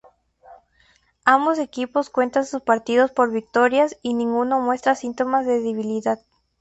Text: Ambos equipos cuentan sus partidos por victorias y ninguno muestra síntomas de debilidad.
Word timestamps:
Ambos 1.25 1.59
equipos 1.59 2.09
cuentan 2.09 2.43
sus 2.47 2.63
partidos 2.63 3.11
por 3.11 3.29
victorias 3.31 3.97
y 4.01 4.15
ninguno 4.15 4.59
muestra 4.59 4.95
síntomas 4.95 5.45
de 5.45 5.59
debilidad. 5.59 6.19